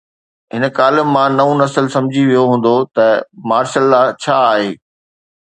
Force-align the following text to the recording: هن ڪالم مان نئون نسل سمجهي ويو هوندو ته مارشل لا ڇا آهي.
هن 0.53 0.63
ڪالم 0.77 1.07
مان 1.15 1.29
نئون 1.39 1.57
نسل 1.61 1.85
سمجهي 1.95 2.23
ويو 2.27 2.43
هوندو 2.51 2.73
ته 2.95 3.05
مارشل 3.49 3.85
لا 3.93 4.01
ڇا 4.23 4.35
آهي. 4.51 4.69